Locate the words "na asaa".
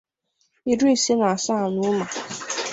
1.19-1.65